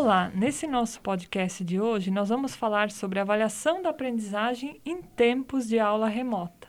Olá, 0.00 0.30
nesse 0.32 0.64
nosso 0.68 1.00
podcast 1.00 1.64
de 1.64 1.80
hoje 1.80 2.08
nós 2.08 2.28
vamos 2.28 2.54
falar 2.54 2.88
sobre 2.88 3.18
avaliação 3.18 3.82
da 3.82 3.90
aprendizagem 3.90 4.80
em 4.86 5.02
tempos 5.02 5.66
de 5.66 5.80
aula 5.80 6.06
remota. 6.06 6.68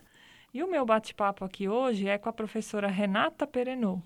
E 0.52 0.64
o 0.64 0.68
meu 0.68 0.84
bate-papo 0.84 1.46
aqui 1.46 1.70
hoje 1.70 2.08
é 2.08 2.18
com 2.18 2.28
a 2.28 2.34
professora 2.34 2.88
Renata 2.88 3.46
Perenot. 3.46 4.02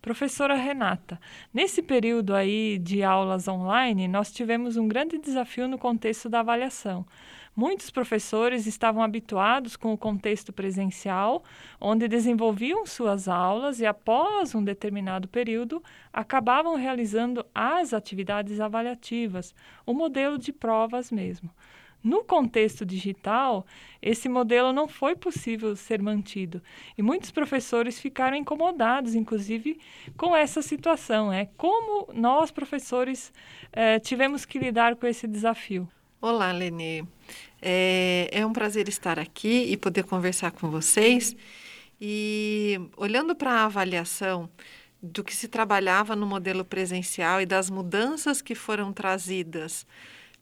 Professora 0.00 0.54
Renata, 0.54 1.20
nesse 1.52 1.82
período 1.82 2.32
aí 2.32 2.78
de 2.78 3.02
aulas 3.02 3.48
online, 3.48 4.06
nós 4.06 4.30
tivemos 4.30 4.76
um 4.76 4.86
grande 4.86 5.18
desafio 5.18 5.66
no 5.66 5.76
contexto 5.76 6.28
da 6.28 6.38
avaliação. 6.38 7.04
Muitos 7.60 7.90
professores 7.90 8.66
estavam 8.66 9.02
habituados 9.02 9.76
com 9.76 9.92
o 9.92 9.98
contexto 9.98 10.50
presencial, 10.50 11.44
onde 11.78 12.08
desenvolviam 12.08 12.86
suas 12.86 13.28
aulas 13.28 13.80
e, 13.80 13.84
após 13.84 14.54
um 14.54 14.64
determinado 14.64 15.28
período, 15.28 15.84
acabavam 16.10 16.74
realizando 16.74 17.44
as 17.54 17.92
atividades 17.92 18.60
avaliativas, 18.60 19.54
o 19.84 19.92
modelo 19.92 20.38
de 20.38 20.54
provas 20.54 21.10
mesmo. 21.10 21.50
No 22.02 22.24
contexto 22.24 22.86
digital, 22.86 23.66
esse 24.00 24.26
modelo 24.26 24.72
não 24.72 24.88
foi 24.88 25.14
possível 25.14 25.76
ser 25.76 26.00
mantido 26.00 26.62
e 26.96 27.02
muitos 27.02 27.30
professores 27.30 28.00
ficaram 28.00 28.38
incomodados, 28.38 29.14
inclusive, 29.14 29.78
com 30.16 30.34
essa 30.34 30.62
situação. 30.62 31.30
É 31.30 31.44
como 31.58 32.10
nós, 32.14 32.50
professores, 32.50 33.30
eh, 33.70 33.98
tivemos 33.98 34.46
que 34.46 34.58
lidar 34.58 34.96
com 34.96 35.06
esse 35.06 35.26
desafio. 35.28 35.86
Olá, 36.22 36.52
Lenê. 36.52 37.02
É, 37.62 38.28
é 38.32 38.46
um 38.46 38.52
prazer 38.52 38.88
estar 38.88 39.18
aqui 39.18 39.70
e 39.70 39.76
poder 39.76 40.04
conversar 40.04 40.50
com 40.50 40.70
vocês. 40.70 41.36
E 42.00 42.80
olhando 42.96 43.34
para 43.34 43.52
a 43.52 43.64
avaliação 43.66 44.48
do 45.02 45.24
que 45.24 45.34
se 45.34 45.48
trabalhava 45.48 46.14
no 46.14 46.26
modelo 46.26 46.64
presencial 46.64 47.40
e 47.40 47.46
das 47.46 47.70
mudanças 47.70 48.42
que 48.42 48.54
foram 48.54 48.92
trazidas 48.92 49.86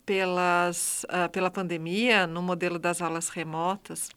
pelas, 0.05 1.05
uh, 1.05 1.29
pela 1.31 1.51
pandemia 1.51 2.27
no 2.27 2.43
modelo 2.43 2.79
das 2.79 3.03
aulas 3.03 3.29
remotas, 3.29 4.09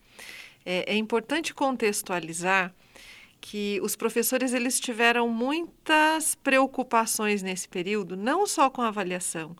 é, 0.65 0.93
é 0.93 0.95
importante 0.95 1.53
contextualizar 1.53 2.73
que 3.39 3.80
os 3.81 3.95
professores 3.95 4.53
eles 4.53 4.80
tiveram 4.80 5.27
muitas 5.27 6.36
preocupações 6.36 7.41
nesse 7.41 7.67
período, 7.67 8.15
não 8.15 8.45
só 8.45 8.69
com 8.69 8.81
a 8.83 8.88
avaliação, 8.88 9.55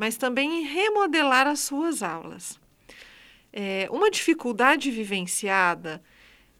mas 0.00 0.16
também 0.16 0.62
em 0.62 0.64
remodelar 0.64 1.46
as 1.46 1.60
suas 1.60 2.02
aulas. 2.02 2.58
É, 3.52 3.86
uma 3.90 4.10
dificuldade 4.10 4.90
vivenciada 4.90 6.02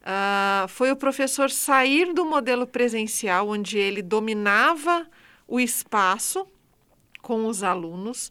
uh, 0.03 0.69
foi 0.69 0.93
o 0.93 0.97
professor 0.97 1.51
sair 1.51 2.13
do 2.13 2.27
modelo 2.27 2.67
presencial, 2.67 3.49
onde 3.49 3.79
ele 3.79 4.03
dominava 4.03 5.09
o 5.49 5.59
espaço 5.59 6.47
com 7.23 7.47
os 7.47 7.63
alunos, 7.63 8.31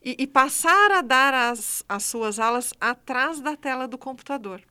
e, 0.00 0.14
e 0.16 0.24
passar 0.24 0.92
a 0.92 1.00
dar 1.00 1.34
as, 1.34 1.82
as 1.88 2.04
suas 2.04 2.38
aulas 2.38 2.72
atrás 2.80 3.40
da 3.40 3.56
tela 3.56 3.88
do 3.88 3.98
computador. 3.98 4.62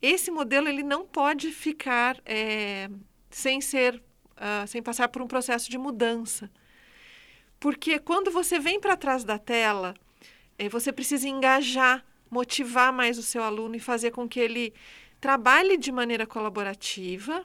Esse 0.00 0.30
modelo 0.30 0.66
ele 0.66 0.82
não 0.82 1.04
pode 1.04 1.50
ficar 1.50 2.18
é, 2.24 2.88
sem 3.28 3.60
ser, 3.60 4.02
uh, 4.32 4.66
sem 4.66 4.82
passar 4.82 5.08
por 5.08 5.20
um 5.20 5.26
processo 5.26 5.70
de 5.70 5.76
mudança. 5.76 6.50
Porque 7.60 7.98
quando 7.98 8.30
você 8.30 8.58
vem 8.58 8.80
para 8.80 8.96
trás 8.96 9.24
da 9.24 9.38
tela, 9.38 9.94
eh, 10.58 10.68
você 10.68 10.92
precisa 10.92 11.28
engajar, 11.28 12.04
motivar 12.30 12.92
mais 12.92 13.18
o 13.18 13.22
seu 13.22 13.42
aluno 13.42 13.74
e 13.74 13.80
fazer 13.80 14.10
com 14.10 14.28
que 14.28 14.38
ele 14.38 14.72
trabalhe 15.20 15.76
de 15.76 15.90
maneira 15.90 16.26
colaborativa 16.26 17.44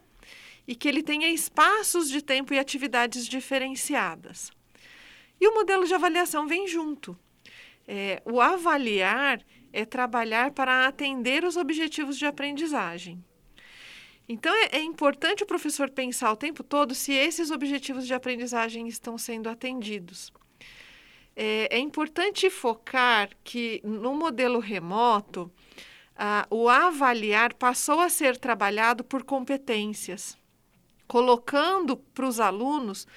e 0.68 0.76
que 0.76 0.88
ele 0.88 1.04
tenha 1.04 1.30
espaços 1.30 2.10
de 2.10 2.22
tempo 2.22 2.54
e 2.54 2.60
atividades 2.60 3.28
diferenciadas. 3.28 4.52
E 5.40 5.48
o 5.48 5.54
modelo 5.54 5.86
de 5.86 5.94
avaliação 5.94 6.48
vem 6.48 6.68
junto. 6.68 7.18
É, 7.88 8.22
o 8.24 8.40
avaliar 8.40 9.42
é 9.74 9.84
trabalhar 9.84 10.52
para 10.52 10.88
atender 10.88 11.44
os 11.44 11.58
objetivos 11.58 12.18
de 12.18 12.26
aprendizagem. 12.26 13.24
Então, 14.28 14.54
é, 14.56 14.78
é, 14.78 14.82
importante 14.82 15.44
o 15.44 15.48
professor 15.48 15.90
pensar 15.90 16.32
o 16.32 16.38
tempo 16.38 16.64
todo 16.64 16.96
se 16.96 17.12
esses 17.12 17.52
objetivos 17.52 18.08
de 18.08 18.14
aprendizagem 18.14 18.88
estão 18.88 19.18
sendo 19.18 19.50
atendidos. 19.50 20.32
É, 21.36 21.78
é 21.78 21.80
importante 21.80 22.50
focar 22.50 23.30
que 23.44 23.82
no 23.84 24.14
modelo 24.14 24.60
remoto, 24.60 25.52
ah, 26.16 26.46
o 26.50 26.70
avaliar 26.70 27.54
passou 27.56 28.00
a 28.00 28.10
ser 28.10 28.38
trabalhado 28.38 29.04
por 29.04 29.24
competências, 29.24 30.38
colocando 31.08 31.98
para 31.98 32.28
os 32.28 32.40
alunos 32.40 33.08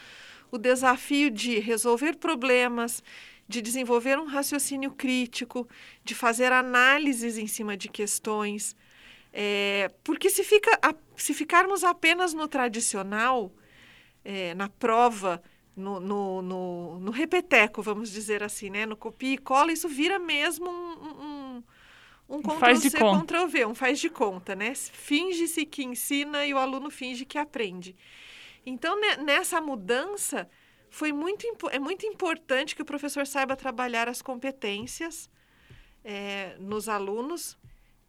o 0.50 0.58
desafio 0.58 1.30
de 1.30 1.58
resolver 1.58 2.16
problemas, 2.16 3.02
de 3.46 3.60
desenvolver 3.60 4.18
um 4.18 4.24
raciocínio 4.24 4.90
crítico, 4.90 5.68
de 6.02 6.14
fazer 6.14 6.50
análises 6.50 7.38
em 7.38 7.46
cima 7.46 7.76
de 7.76 7.88
questões 7.88 8.74
é, 9.38 9.90
porque 10.02 10.30
se, 10.30 10.42
fica, 10.42 10.78
a, 10.82 10.94
se 11.14 11.34
ficarmos 11.34 11.84
apenas 11.84 12.32
no 12.32 12.48
tradicional, 12.48 13.52
é, 14.24 14.54
na 14.54 14.66
prova, 14.66 15.42
no, 15.76 16.00
no, 16.00 16.40
no, 16.40 17.00
no, 17.00 17.10
repeteco, 17.10 17.82
vamos 17.82 18.10
dizer 18.10 18.42
assim, 18.42 18.70
né? 18.70 18.86
no 18.86 18.96
copia 18.96 19.34
e 19.34 19.36
cola, 19.36 19.70
isso 19.70 19.90
vira 19.90 20.18
mesmo 20.18 20.70
um, 20.70 21.62
um, 22.30 22.36
um 22.38 22.40
Ctrl-C, 22.40 22.92
Ctrl-V, 22.92 23.66
um 23.66 23.74
faz 23.74 24.00
de 24.00 24.08
conta, 24.08 24.56
né? 24.56 24.74
Finge-se 24.74 25.66
que 25.66 25.84
ensina 25.84 26.46
e 26.46 26.54
o 26.54 26.58
aluno 26.58 26.90
finge 26.90 27.26
que 27.26 27.36
aprende. 27.36 27.94
Então, 28.64 28.98
nessa 29.22 29.60
mudança, 29.60 30.48
foi 30.88 31.12
muito, 31.12 31.46
é 31.70 31.78
muito 31.78 32.06
importante 32.06 32.74
que 32.74 32.80
o 32.80 32.86
professor 32.86 33.26
saiba 33.26 33.54
trabalhar 33.54 34.08
as 34.08 34.22
competências 34.22 35.28
é, 36.02 36.56
nos 36.58 36.88
alunos 36.88 37.58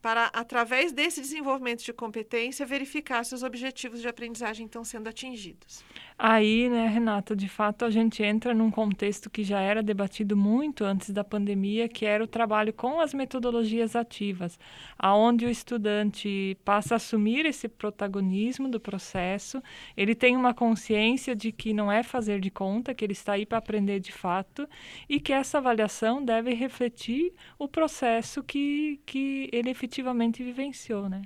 para, 0.07 0.27
através 0.27 0.93
desse 0.93 1.19
desenvolvimento 1.19 1.83
de 1.83 1.91
competência, 1.91 2.65
verificar 2.65 3.25
se 3.25 3.35
os 3.35 3.43
objetivos 3.43 3.99
de 3.99 4.07
aprendizagem 4.07 4.65
estão 4.65 4.81
sendo 4.81 5.09
atingidos. 5.09 5.83
Aí, 6.19 6.67
né, 6.67 6.87
Renata, 6.87 7.35
de 7.35 7.47
fato 7.47 7.85
a 7.85 7.91
gente 7.91 8.23
entra 8.23 8.51
num 8.51 8.71
contexto 8.71 9.29
que 9.29 9.43
já 9.43 9.61
era 9.61 9.83
debatido 9.83 10.35
muito 10.35 10.83
antes 10.83 11.11
da 11.11 11.23
pandemia, 11.23 11.87
que 11.87 12.07
era 12.07 12.23
o 12.23 12.27
trabalho 12.27 12.73
com 12.73 12.99
as 12.99 13.13
metodologias 13.13 13.95
ativas, 13.95 14.59
aonde 14.97 15.45
o 15.45 15.49
estudante 15.49 16.57
passa 16.65 16.95
a 16.95 16.97
assumir 16.97 17.45
esse 17.45 17.67
protagonismo 17.67 18.67
do 18.67 18.79
processo, 18.79 19.61
ele 19.95 20.15
tem 20.15 20.35
uma 20.35 20.55
consciência 20.55 21.35
de 21.35 21.51
que 21.51 21.71
não 21.71 21.91
é 21.91 22.01
fazer 22.01 22.39
de 22.39 22.49
conta, 22.49 22.95
que 22.95 23.05
ele 23.05 23.13
está 23.13 23.33
aí 23.33 23.45
para 23.45 23.59
aprender 23.59 23.99
de 23.99 24.11
fato 24.11 24.67
e 25.07 25.19
que 25.19 25.31
essa 25.31 25.59
avaliação 25.59 26.25
deve 26.25 26.51
refletir 26.55 27.31
o 27.59 27.67
processo 27.67 28.41
que, 28.41 28.99
que 29.05 29.49
ele 29.53 29.69
efetivamente 29.69 30.41
vivenciou, 30.41 31.07
né? 31.07 31.21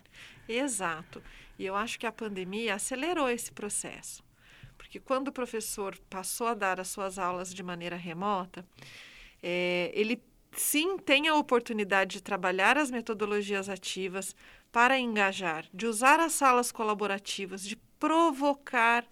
Exato. 0.50 1.24
E 1.58 1.66
eu 1.66 1.78
acho 1.78 1.98
que 1.98 2.06
a 2.06 2.12
pandemia 2.12 2.76
acelerou 2.76 3.30
esse 3.30 3.54
processo 3.54 4.22
porque 4.92 5.00
quando 5.00 5.30
o 5.30 5.32
professor 5.32 5.98
passou 6.10 6.48
a 6.48 6.54
dar 6.54 6.78
as 6.78 6.90
suas 6.90 7.18
aulas 7.18 7.54
de 7.54 7.64
maneira 7.64 7.96
remota, 7.96 8.66
é, 9.42 9.90
ele 9.94 10.22
sim 10.52 10.98
tem 10.98 11.30
a 11.30 11.36
oportunidade 11.36 12.18
de 12.18 12.22
trabalhar 12.22 12.78
as 12.78 12.92
metodologias 12.92 13.70
ativas 13.70 14.36
para 14.70 15.00
engajar, 15.00 15.66
de 15.74 15.88
usar 15.88 16.20
as 16.20 16.34
salas 16.34 16.74
colaborativas, 16.74 17.64
de 17.64 17.78
provocar 17.98 19.06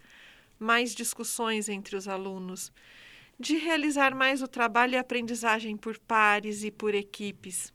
mais 0.60 0.94
discussões 0.94 1.70
entre 1.70 1.96
os 1.96 2.10
alunos, 2.10 2.74
de 3.40 3.56
realizar 3.56 4.14
mais 4.14 4.42
o 4.42 4.50
trabalho 4.50 4.96
e 4.96 4.98
aprendizagem 4.98 5.78
por 5.78 5.98
pares 5.98 6.62
e 6.62 6.72
por 6.72 6.94
equipes. 6.94 7.74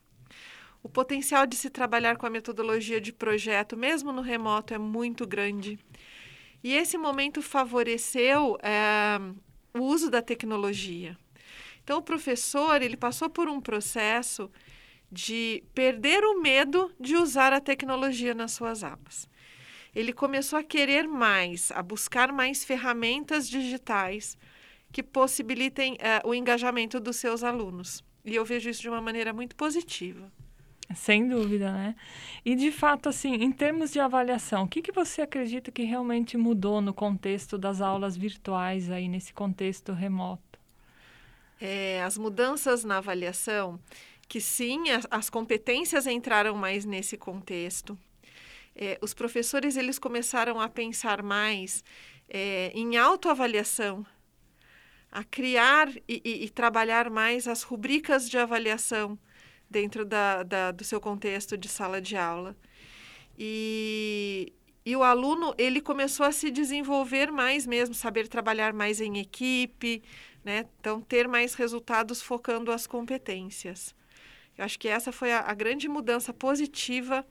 O 0.82 0.90
potencial 0.90 1.46
de 1.46 1.56
se 1.56 1.70
trabalhar 1.70 2.18
com 2.18 2.26
a 2.26 2.30
metodologia 2.30 3.00
de 3.00 3.14
projeto, 3.14 3.78
mesmo 3.78 4.12
no 4.12 4.20
remoto, 4.20 4.74
é 4.74 4.78
muito 4.78 5.26
grande. 5.26 5.78
E 6.64 6.72
esse 6.72 6.96
momento 6.96 7.42
favoreceu 7.42 8.56
é, 8.62 9.18
o 9.78 9.82
uso 9.82 10.10
da 10.10 10.22
tecnologia. 10.22 11.14
Então, 11.82 11.98
o 11.98 12.02
professor 12.02 12.80
ele 12.80 12.96
passou 12.96 13.28
por 13.28 13.50
um 13.50 13.60
processo 13.60 14.50
de 15.12 15.62
perder 15.74 16.24
o 16.24 16.40
medo 16.40 16.90
de 16.98 17.16
usar 17.16 17.52
a 17.52 17.60
tecnologia 17.60 18.34
nas 18.34 18.52
suas 18.52 18.82
aulas. 18.82 19.28
Ele 19.94 20.10
começou 20.10 20.58
a 20.58 20.64
querer 20.64 21.06
mais, 21.06 21.70
a 21.70 21.82
buscar 21.82 22.32
mais 22.32 22.64
ferramentas 22.64 23.46
digitais 23.46 24.38
que 24.90 25.02
possibilitem 25.02 25.98
é, 26.00 26.22
o 26.24 26.34
engajamento 26.34 26.98
dos 26.98 27.16
seus 27.16 27.44
alunos. 27.44 28.02
E 28.24 28.34
eu 28.34 28.44
vejo 28.44 28.70
isso 28.70 28.80
de 28.80 28.88
uma 28.88 29.02
maneira 29.02 29.34
muito 29.34 29.54
positiva. 29.54 30.32
Sem 30.94 31.28
dúvida, 31.28 31.72
né? 31.72 31.94
E 32.44 32.54
de 32.54 32.70
fato, 32.70 33.08
assim, 33.08 33.34
em 33.34 33.50
termos 33.50 33.90
de 33.90 34.00
avaliação, 34.00 34.64
o 34.64 34.68
que, 34.68 34.82
que 34.82 34.92
você 34.92 35.22
acredita 35.22 35.72
que 35.72 35.82
realmente 35.82 36.36
mudou 36.36 36.80
no 36.80 36.92
contexto 36.92 37.56
das 37.56 37.80
aulas 37.80 38.16
virtuais 38.16 38.90
aí, 38.90 39.08
nesse 39.08 39.32
contexto 39.32 39.92
remoto? 39.92 40.58
É, 41.60 42.02
as 42.02 42.18
mudanças 42.18 42.84
na 42.84 42.98
avaliação, 42.98 43.80
que 44.28 44.40
sim, 44.40 44.90
as, 44.90 45.06
as 45.10 45.30
competências 45.30 46.06
entraram 46.06 46.54
mais 46.54 46.84
nesse 46.84 47.16
contexto. 47.16 47.98
É, 48.76 48.98
os 49.00 49.14
professores, 49.14 49.76
eles 49.76 49.98
começaram 49.98 50.60
a 50.60 50.68
pensar 50.68 51.22
mais 51.22 51.82
é, 52.28 52.70
em 52.74 52.96
autoavaliação, 52.96 54.04
a 55.10 55.22
criar 55.22 55.88
e, 56.08 56.20
e, 56.24 56.44
e, 56.44 56.50
trabalhar 56.50 57.08
mais 57.08 57.46
as 57.46 57.62
rubricas 57.62 58.28
de 58.28 58.36
avaliação 58.36 59.16
dentro 59.74 60.04
da, 60.04 60.44
da, 60.44 60.70
do 60.70 60.84
seu 60.84 61.00
contexto 61.00 61.58
de 61.58 61.68
sala 61.68 62.00
de 62.00 62.16
aula. 62.16 62.56
E, 63.36 64.52
e 64.86 64.94
o 64.94 65.02
aluno 65.02 65.52
ele 65.58 65.80
começou 65.80 66.24
a 66.24 66.30
se 66.30 66.48
desenvolver 66.48 67.32
mais 67.32 67.66
mesmo, 67.66 67.92
saber 67.92 68.28
trabalhar 68.28 68.72
mais 68.72 69.00
em 69.00 69.18
equipe, 69.18 70.00
né? 70.44 70.64
Então 70.78 71.00
ter 71.00 71.26
mais 71.26 71.54
resultados 71.54 72.22
focando 72.22 72.70
as 72.70 72.86
competências. 72.86 73.92
Eu 74.56 74.64
acho 74.64 74.78
que 74.78 74.86
essa 74.86 75.10
foi 75.10 75.32
a, 75.32 75.40
a 75.40 75.54
grande 75.54 75.88
mudança 75.88 76.32
positiva 76.32 77.26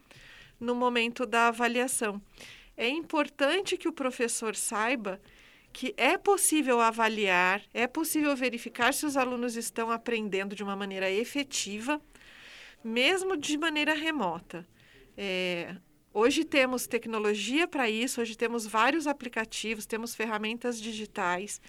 no 0.59 0.75
momento 0.75 1.25
da 1.25 1.47
avaliação. 1.47 2.21
É 2.75 2.89
importante 2.89 3.77
que 3.77 3.87
o 3.87 3.93
professor 3.93 4.53
saiba 4.53 5.21
que 5.71 5.93
é 5.95 6.17
possível 6.17 6.81
avaliar, 6.81 7.61
é 7.73 7.87
possível 7.87 8.35
verificar 8.35 8.93
se 8.93 9.05
os 9.05 9.15
alunos 9.15 9.55
estão 9.55 9.89
aprendendo 9.89 10.55
de 10.55 10.63
uma 10.63 10.75
maneira 10.75 11.09
efetiva, 11.09 12.01
mesmo 12.83 13.37
de 13.37 13.57
maneira 13.57 13.93
remota. 13.93 14.67
É, 15.17 15.75
hoje 16.13 16.43
temos 16.43 16.87
tecnologia 16.87 17.67
para 17.67 17.89
isso, 17.89 18.21
hoje 18.21 18.37
temos 18.37 18.65
vários 18.65 19.07
aplicativos, 19.07 19.85
temos 19.85 20.15
ferramentas 20.15 20.81
digitais, 20.81 21.61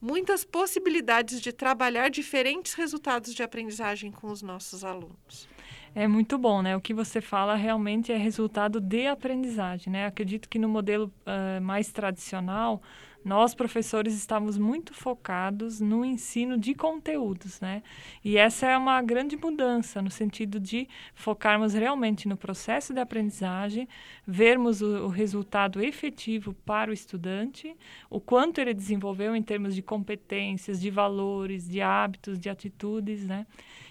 muitas 0.00 0.44
possibilidades 0.44 1.40
de 1.40 1.52
trabalhar 1.52 2.08
diferentes 2.08 2.74
resultados 2.74 3.34
de 3.34 3.42
aprendizagem 3.42 4.10
com 4.12 4.28
os 4.28 4.42
nossos 4.42 4.84
alunos. 4.84 5.48
É 5.94 6.06
muito 6.06 6.38
bom, 6.38 6.62
né? 6.62 6.76
O 6.76 6.80
que 6.80 6.94
você 6.94 7.20
fala 7.20 7.56
realmente 7.56 8.12
é 8.12 8.16
resultado 8.16 8.80
de 8.80 9.06
aprendizagem, 9.06 9.92
né? 9.92 10.06
Acredito 10.06 10.48
que 10.48 10.58
no 10.58 10.68
modelo 10.68 11.12
uh, 11.26 11.60
mais 11.60 11.90
tradicional, 11.90 12.82
nós 13.24 13.54
professores 13.54 14.14
estávamos 14.14 14.56
muito 14.56 14.94
focados 14.94 15.80
no 15.80 16.04
ensino 16.04 16.56
de 16.56 16.74
conteúdos, 16.74 17.60
né? 17.60 17.82
E 18.24 18.38
essa 18.38 18.66
é 18.66 18.76
uma 18.76 19.02
grande 19.02 19.36
mudança 19.36 20.00
no 20.00 20.10
sentido 20.10 20.58
de 20.58 20.88
focarmos 21.14 21.74
realmente 21.74 22.28
no 22.28 22.36
processo 22.36 22.94
de 22.94 23.00
aprendizagem, 23.00 23.88
vermos 24.26 24.80
o, 24.80 25.06
o 25.06 25.08
resultado 25.08 25.82
efetivo 25.82 26.54
para 26.64 26.90
o 26.90 26.94
estudante, 26.94 27.76
o 28.08 28.20
quanto 28.20 28.60
ele 28.60 28.72
desenvolveu 28.72 29.34
em 29.34 29.42
termos 29.42 29.74
de 29.74 29.82
competências, 29.82 30.80
de 30.80 30.90
valores, 30.90 31.68
de 31.68 31.80
hábitos, 31.80 32.38
de 32.38 32.48
atitudes, 32.48 33.24
né? 33.24 33.46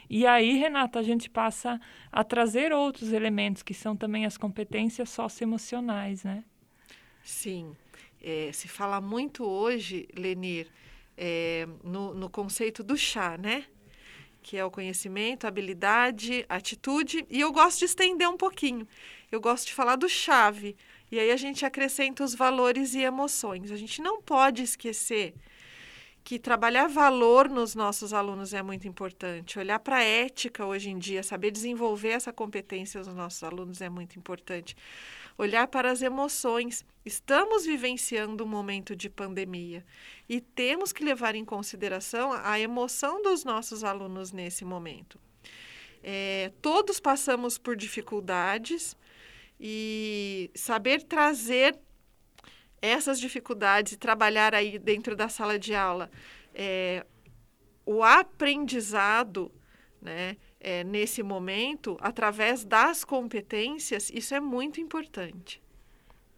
E 0.10 0.26
aí, 0.26 0.58
Renata, 0.58 1.00
a 1.00 1.04
gente 1.04 1.30
passa 1.30 1.80
a 2.12 2.24
trazer 2.24 2.72
outros 2.72 3.12
elementos 3.12 3.62
que 3.62 3.74
são 3.74 3.96
também 3.96 4.26
as 4.26 4.38
competências 4.38 5.10
socioemocionais, 5.10 6.24
né? 6.24 6.44
Sim. 7.22 7.76
É, 8.22 8.52
se 8.54 8.68
fala 8.68 9.00
muito 9.00 9.44
hoje, 9.46 10.08
Lenir, 10.16 10.68
é, 11.18 11.68
no, 11.84 12.14
no 12.14 12.30
conceito 12.30 12.84
do 12.84 12.98
chá, 12.98 13.38
né? 13.38 13.66
Que 14.42 14.58
é 14.58 14.64
o 14.64 14.72
conhecimento, 14.72 15.46
habilidade, 15.46 16.46
atitude. 16.48 17.26
E 17.30 17.40
eu 17.40 17.52
gosto 17.52 17.80
de 17.80 17.86
estender 17.86 18.30
um 18.30 18.38
pouquinho. 18.38 18.88
Eu 19.32 19.42
gosto 19.42 19.68
de 19.68 19.74
falar 19.74 19.96
do 19.96 20.08
chave. 20.08 20.76
E 21.12 21.20
aí 21.20 21.32
a 21.32 21.38
gente 21.38 21.66
acrescenta 21.66 22.24
os 22.24 22.36
valores 22.36 22.94
e 22.94 23.02
emoções. 23.02 23.72
A 23.72 23.78
gente 23.78 24.02
não 24.02 24.22
pode 24.22 24.62
esquecer 24.62 25.34
que 26.28 26.38
trabalhar 26.38 26.90
valor 26.90 27.48
nos 27.48 27.74
nossos 27.74 28.12
alunos 28.12 28.54
é 28.54 28.62
muito 28.62 28.86
importante. 28.86 29.58
Olhar 29.58 29.80
para 29.80 30.00
a 30.00 30.04
ética 30.04 30.66
hoje 30.66 30.90
em 30.90 31.00
dia, 31.00 31.24
saber 31.24 31.52
desenvolver 31.52 32.10
essa 32.10 32.34
competência 32.34 33.00
nos 33.00 33.16
nossos 33.16 33.42
alunos 33.46 33.80
é 33.80 33.88
muito 33.88 34.20
importante. 34.20 34.76
Olhar 35.38 35.70
para 35.70 35.90
as 35.90 36.02
emoções. 36.02 36.86
Estamos 37.06 37.66
vivenciando 37.66 38.44
um 38.44 38.48
momento 38.48 38.94
de 38.94 39.10
pandemia 39.10 39.86
e 40.28 40.42
temos 40.42 40.92
que 40.92 41.02
levar 41.02 41.34
em 41.34 41.46
consideração 41.46 42.34
a 42.34 42.60
emoção 42.60 43.22
dos 43.22 43.46
nossos 43.46 43.86
alunos 43.86 44.34
nesse 44.34 44.66
momento. 44.66 45.18
É, 46.04 46.52
todos 46.62 47.00
passamos 47.00 47.58
por 47.58 47.74
dificuldades 47.74 48.98
e 49.58 50.52
saber 50.54 51.04
trazer 51.04 51.80
essas 52.82 53.20
dificuldades 53.20 53.94
e 53.94 53.98
trabalhar 53.98 54.54
aí 54.54 54.78
dentro 54.78 55.16
da 55.16 55.30
sala 55.30 55.58
de 55.58 55.74
aula 55.74 56.10
é, 56.58 57.06
o 57.86 58.04
aprendizado, 58.04 59.52
né, 60.02 60.36
é, 60.60 60.84
nesse 60.84 61.22
momento, 61.22 61.96
através 62.02 62.66
das 62.66 63.06
competências, 63.06 64.10
isso 64.10 64.34
é 64.34 64.40
muito 64.40 64.82
importante. 64.82 65.62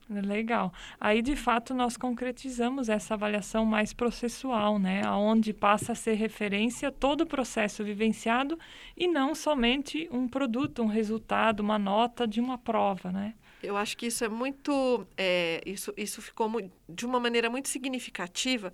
Legal. 0.10 0.74
Aí, 1.00 1.22
de 1.22 1.36
fato, 1.36 1.72
nós 1.72 1.96
concretizamos 1.96 2.90
essa 2.90 3.14
avaliação 3.14 3.64
mais 3.64 3.94
processual, 3.94 4.80
né? 4.80 5.08
Onde 5.08 5.54
passa 5.54 5.92
a 5.92 5.96
ser 5.96 6.16
referência 6.16 6.92
todo 6.92 7.22
o 7.22 7.28
processo 7.28 7.84
vivenciado 7.84 8.58
e 8.98 9.08
não 9.08 9.36
somente 9.36 10.10
um 10.12 10.28
produto, 10.28 10.82
um 10.82 10.88
resultado, 10.88 11.60
uma 11.60 11.78
nota 11.78 12.28
de 12.28 12.42
uma 12.42 12.58
prova, 12.58 13.12
né? 13.12 13.36
Eu 13.62 13.76
acho 13.76 13.98
que 13.98 14.08
isso 14.08 14.24
é 14.24 14.30
muito. 14.30 15.06
É, 15.18 15.62
isso, 15.66 15.94
isso 15.98 16.22
ficou 16.22 16.50
de 16.88 17.06
uma 17.06 17.20
maneira 17.20 17.50
muito 17.50 17.68
significativa, 17.70 18.74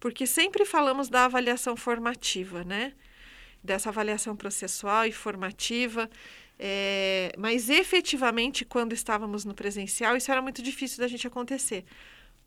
porque 0.00 0.26
sempre 0.26 0.64
falamos 0.64 1.08
da 1.08 1.24
avaliação 1.24 1.76
formativa, 1.76 2.64
né? 2.64 2.92
Dessa 3.62 3.88
avaliação 3.88 4.36
processual 4.36 5.06
e 5.06 5.12
formativa. 5.12 6.10
É, 6.58 7.32
mas 7.38 7.68
efetivamente, 7.68 8.64
quando 8.64 8.92
estávamos 8.92 9.44
no 9.44 9.54
presencial, 9.54 10.16
isso 10.16 10.30
era 10.30 10.42
muito 10.42 10.62
difícil 10.62 10.98
da 10.98 11.08
gente 11.08 11.26
acontecer. 11.26 11.84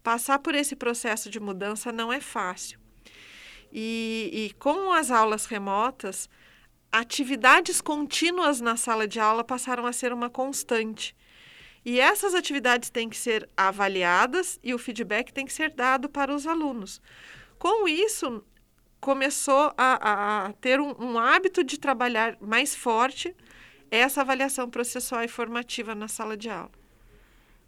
Passar 0.03 0.39
por 0.39 0.55
esse 0.55 0.75
processo 0.75 1.29
de 1.29 1.39
mudança 1.39 1.91
não 1.91 2.11
é 2.11 2.19
fácil. 2.19 2.79
E, 3.71 4.29
e 4.33 4.53
com 4.55 4.91
as 4.91 5.11
aulas 5.11 5.45
remotas, 5.45 6.29
atividades 6.91 7.81
contínuas 7.81 8.59
na 8.59 8.75
sala 8.75 9.07
de 9.07 9.19
aula 9.19 9.43
passaram 9.43 9.85
a 9.85 9.93
ser 9.93 10.11
uma 10.11 10.29
constante. 10.29 11.15
E 11.89 11.99
essas 11.99 12.35
atividades 12.35 12.91
têm 12.91 13.09
que 13.09 13.17
ser 13.17 13.49
avaliadas 13.57 14.59
e 14.63 14.75
o 14.75 14.77
feedback 14.77 15.33
tem 15.33 15.43
que 15.43 15.51
ser 15.51 15.71
dado 15.71 16.07
para 16.07 16.31
os 16.31 16.45
alunos. 16.45 17.01
Com 17.57 17.87
isso, 17.87 18.45
começou 19.01 19.73
a, 19.75 20.45
a 20.45 20.53
ter 20.53 20.79
um, 20.79 20.93
um, 20.99 21.17
hábito 21.17 21.63
de 21.63 21.79
trabalhar 21.79 22.37
mais 22.39 22.75
forte 22.75 23.35
essa 23.89 24.21
avaliação 24.21 24.69
processual 24.69 25.23
e 25.23 25.27
formativa 25.27 25.95
na 25.95 26.07
sala 26.07 26.37
de 26.37 26.47
aula. 26.47 26.69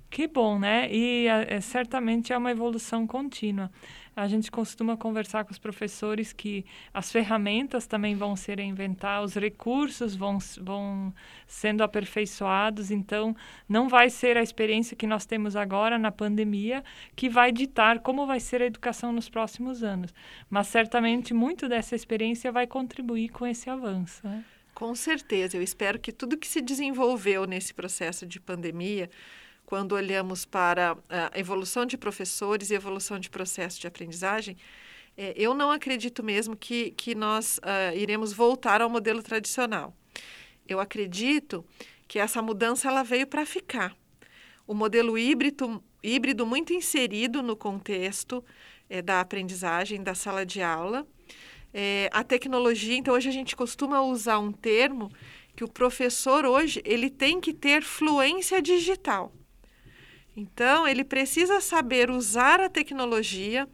Que 0.07 0.27
bom, 0.27 0.59
né? 0.59 0.88
E 0.94 1.25
é, 1.25 1.60
certamente 1.60 2.31
é 2.31 2.38
uma 2.38 2.51
evolução 2.51 3.07
contínua. 3.07 3.72
A 4.15 4.27
gente 4.27 4.51
costuma 4.51 4.98
conversar 4.98 5.46
com 5.46 5.51
os 5.51 5.58
professores 5.58 6.34
que 6.34 6.65
as 6.94 7.12
ferramentas 7.12 7.88
também 7.88 8.13
vão 8.13 8.36
ser 8.36 8.60
inventadas, 8.60 9.32
os 9.32 9.41
recursos 9.41 10.15
vão, 10.15 10.38
vão 10.60 11.13
sendo 11.48 11.82
aperfeiçoados, 11.82 12.91
então 12.91 13.36
não 13.70 13.88
vai 13.88 14.10
ser 14.10 14.36
a 14.36 14.44
experiência 14.44 14.98
que 14.98 15.08
nós 15.08 15.25
temos 15.25 15.56
agora 15.56 15.98
na 15.98 16.12
pandemia 16.12 16.84
que 17.15 17.30
vai 17.30 17.51
ditar 17.51 18.00
como 18.00 18.27
vai 18.27 18.39
ser 18.39 18.62
a 18.62 18.65
educação 18.65 19.13
nos 19.13 19.30
próximos 19.30 19.82
anos. 19.82 20.13
Mas 20.50 20.68
certamente 20.68 21.34
muito 21.34 21.70
dessa 21.70 21.96
experiência 21.96 22.51
vai 22.51 22.68
contribuir 22.68 23.30
com 23.30 23.48
esse 23.48 23.70
avanço. 23.70 24.20
Né? 24.27 24.44
Com 24.74 24.94
certeza, 24.96 25.58
eu 25.58 25.62
espero 25.62 26.00
que 26.00 26.12
tudo 26.12 26.38
que 26.38 26.48
se 26.48 26.62
desenvolveu 26.62 27.46
nesse 27.46 27.74
processo 27.74 28.25
de 28.25 28.39
pandemia 28.39 29.10
quando 29.72 29.94
olhamos 29.94 30.44
para 30.44 30.98
a 31.08 31.40
evolução 31.40 31.86
de 31.86 31.98
professores 31.98 32.70
e 32.70 32.74
evolução 32.74 33.18
de 33.18 33.30
processo 33.30 33.80
de 33.80 33.88
aprendizagem, 33.88 34.58
é, 35.16 35.34
eu 35.38 35.54
não 35.54 35.72
acredito 35.72 36.22
mesmo 36.22 36.58
que, 36.58 36.92
que 36.92 37.16
nós 37.16 37.58
uh, 37.60 37.96
iremos 37.96 38.34
voltar 38.34 38.82
ao 38.82 38.90
modelo 38.90 39.24
tradicional. 39.24 39.96
Eu 40.68 40.82
acredito 40.82 41.63
que 42.06 42.20
essa 42.20 42.42
mudança 42.42 42.90
ela 42.90 43.01
veio 43.01 43.25
para 43.25 43.46
ficar. 43.46 43.96
O 44.68 44.74
modelo 44.74 45.18
híbrido, 45.18 45.82
híbrido 46.04 46.46
muito 46.46 46.74
inserido 46.74 47.42
no 47.42 47.56
contexto 47.56 48.44
é, 48.90 49.01
da 49.01 49.22
aprendizagem, 49.22 50.04
da 50.04 50.13
sala 50.13 50.46
de 50.46 50.62
aula. 50.62 51.08
É, 51.74 52.10
a 52.12 52.25
tecnologia, 52.25 52.98
então 52.98 53.13
hoje 53.13 53.30
a 53.30 53.32
gente 53.32 53.56
costuma 53.56 54.01
usar 54.01 54.38
um 54.38 54.51
termo 54.51 55.10
que 55.56 55.63
o 55.63 55.72
professor 55.72 56.46
hoje 56.46 56.82
ele 56.84 57.10
tem 57.10 57.40
que 57.40 57.54
ter 57.54 57.82
fluência 57.82 58.62
digital. 58.62 59.32
Então, 60.41 60.88
ele 60.88 61.03
precisa 61.03 61.62
saber 61.62 62.10
usar 62.10 62.60
a 62.60 62.67
tecnologia 62.67 63.69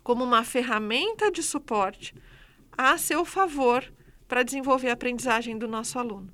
como 0.00 0.22
uma 0.22 0.44
ferramenta 0.44 1.28
de 1.28 1.42
suporte 1.42 2.14
a 2.78 2.96
seu 2.96 3.24
favor 3.24 3.82
para 4.28 4.44
desenvolver 4.44 4.90
a 4.90 4.92
aprendizagem 4.92 5.58
do 5.58 5.66
nosso 5.66 5.98
aluno. 5.98 6.32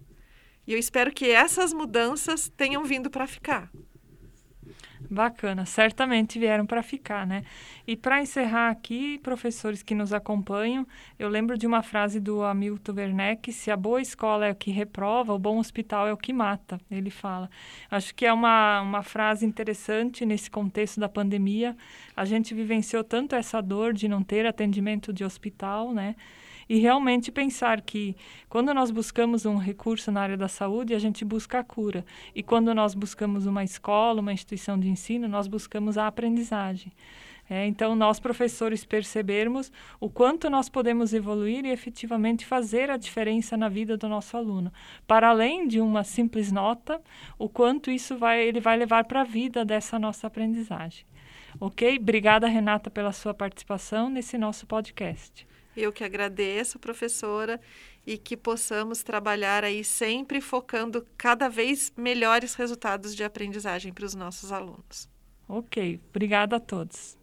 E 0.67 0.75
eu 0.75 0.79
espero 0.79 1.11
que 1.11 1.31
essas 1.31 1.73
mudanças 1.73 2.53
tenham 2.55 2.85
vindo 2.85 3.09
para 3.09 3.27
ficar. 3.27 3.71
Bacana, 5.13 5.67
certamente 5.67 6.39
vieram 6.39 6.65
para 6.65 6.83
ficar, 6.83 7.27
né? 7.27 7.45
E 7.87 7.95
para 7.95 8.23
encerrar 8.23 8.71
aqui, 8.71 9.19
professores 9.19 9.83
que 9.83 9.95
nos 9.95 10.11
acompanham, 10.11 10.87
eu 11.19 11.29
lembro 11.29 11.59
de 11.59 11.67
uma 11.67 11.83
frase 11.83 12.19
do 12.19 12.43
Hamilton 12.43 12.95
Werneck: 12.95 13.53
se 13.53 13.71
a 13.71 13.77
boa 13.77 14.01
escola 14.01 14.47
é 14.47 14.53
o 14.53 14.55
que 14.55 14.71
reprova, 14.71 15.35
o 15.35 15.39
bom 15.39 15.59
hospital 15.59 16.09
é 16.09 16.13
o 16.15 16.17
que 16.17 16.33
mata. 16.33 16.81
Ele 16.91 17.11
fala. 17.11 17.51
Acho 17.91 18.15
que 18.15 18.25
é 18.25 18.33
uma, 18.33 18.81
uma 18.81 19.03
frase 19.03 19.45
interessante 19.45 20.25
nesse 20.25 20.51
contexto 20.51 20.99
da 20.99 21.11
pandemia. 21.11 21.77
A 22.17 22.25
gente 22.25 22.55
vivenciou 22.55 23.05
tanto 23.05 23.35
essa 23.35 23.61
dor 23.61 23.93
de 23.93 24.09
não 24.09 24.23
ter 24.23 24.47
atendimento 24.47 25.13
de 25.13 25.25
hospital, 25.25 25.93
né? 25.93 26.17
E 26.73 26.79
realmente 26.79 27.31
pensar 27.31 27.83
que 27.83 28.17
quando 28.49 28.73
nós 28.73 28.91
buscamos 28.91 29.45
um 29.45 29.59
recurso 29.59 30.11
na 30.11 30.23
área 30.23 30.39
da 30.39 30.49
saúde, 30.49 30.95
a 30.95 30.99
gente 30.99 31.23
busca 31.23 31.59
a 31.59 31.63
cura. 31.63 32.03
E 32.35 32.43
quando 32.43 32.75
nós 32.75 32.95
buscamos 32.95 33.45
uma 33.45 33.63
escola, 33.63 34.23
uma 34.23 34.33
instituição 34.33 34.81
de 34.81 34.89
ensino, 34.89 35.29
nós 35.29 35.47
buscamos 35.47 35.99
a 35.99 36.07
aprendizagem. 36.07 36.91
É, 37.51 37.67
então, 37.67 37.95
nós, 37.95 38.19
professores, 38.19 38.87
percebermos 38.87 39.71
o 40.01 40.09
quanto 40.09 40.49
nós 40.49 40.71
podemos 40.71 41.13
evoluir 41.13 41.67
e 41.67 41.71
efetivamente 41.71 42.47
fazer 42.47 42.91
a 42.91 42.97
diferença 42.97 43.55
na 43.55 43.69
vida 43.69 43.99
do 43.99 44.09
nosso 44.09 44.35
aluno. 44.35 44.73
Para 45.07 45.29
além 45.29 45.69
de 45.69 45.79
uma 45.79 46.03
simples 46.03 46.51
nota, 46.51 47.03
o 47.39 47.51
quanto 47.51 47.91
isso 47.91 48.17
vai, 48.17 48.43
ele 48.43 48.61
vai 48.61 48.79
levar 48.79 49.05
para 49.05 49.21
a 49.21 49.25
vida 49.25 49.63
dessa 49.63 49.99
nossa 49.99 50.27
aprendizagem. 50.27 51.05
Ok? 51.61 51.99
Obrigada, 51.99 52.47
Renata, 52.47 52.91
pela 52.91 53.13
sua 53.13 53.35
participação 53.35 54.09
nesse 54.09 54.39
nosso 54.39 54.67
podcast. 54.67 55.52
Eu 55.77 55.93
que 55.93 56.05
agradeço, 56.05 56.79
professora, 56.79 57.61
e 58.07 58.19
que 58.19 58.37
possamos 58.37 59.03
trabalhar 59.03 59.65
aí 59.65 59.85
sempre 59.85 60.41
focando 60.41 61.07
cada 61.17 61.49
vez 61.49 61.93
melhores 61.97 62.55
resultados 62.55 63.15
de 63.15 63.25
aprendizagem 63.25 63.93
para 63.93 64.05
os 64.05 64.15
nossos 64.15 64.51
alunos. 64.51 65.09
Ok, 65.49 66.01
obrigada 66.11 66.57
a 66.57 66.61
todos. 66.61 67.17